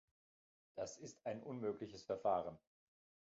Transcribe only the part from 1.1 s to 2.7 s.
ein unmögliches Verfahren.